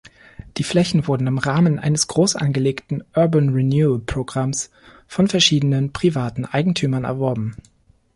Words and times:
Die 0.57 0.63
Flächen 0.63 1.05
wurden 1.05 1.27
im 1.27 1.37
Rahmen 1.37 1.77
eines 1.77 2.07
großangelegten 2.07 3.03
"Urban 3.15 3.49
Renewal"-Programms 3.49 4.71
von 5.05 5.27
verschiedenen 5.27 5.93
privaten 5.93 6.45
Eigentümern 6.45 7.03
erworben. 7.03 7.55